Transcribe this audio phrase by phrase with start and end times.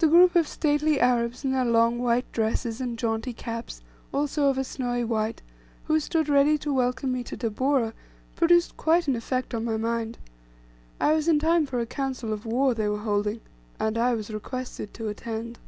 [0.00, 3.80] The group of stately Arabs in their long white dresses, and jaunty caps,
[4.12, 5.40] also of a snowy white,
[5.84, 7.94] who stood ready to welcome me to Tabora,
[8.36, 10.18] produced quite an effect on my mind.
[11.00, 13.40] I was in time for a council of war they were holding
[13.78, 15.58] and I was requested to attend.